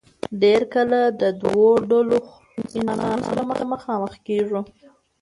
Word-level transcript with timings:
ډېر 0.41 0.61
کله 0.73 0.99
د 1.21 1.23
دو 1.43 1.57
ډلو 1.89 2.17
انسانانو 2.59 3.21
سره 3.27 3.41
مخامخ 3.73 4.13
کيږو 4.27 4.61